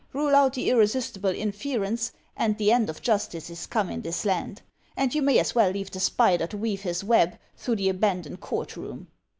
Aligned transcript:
Rule 0.13 0.33
out 0.35 0.53
the 0.53 0.71
irresistible 0.71 1.29
inference, 1.29 2.11
and 2.35 2.57
the 2.57 2.71
end 2.71 2.89
of 2.89 3.03
justice 3.03 3.51
is 3.51 3.67
come 3.67 3.91
in 3.91 4.01
this 4.01 4.25
land; 4.25 4.63
and 4.97 5.13
you 5.13 5.21
may 5.21 5.37
as 5.37 5.53
well 5.53 5.69
leave 5.69 5.91
the 5.91 5.99
spider 5.99 6.47
to 6.47 6.57
weave 6.57 6.81
his 6.81 7.03
web 7.03 7.37
through 7.55 7.75
the 7.75 7.89
abandoned 7.89 8.39
court 8.39 8.75
room." 8.75 9.09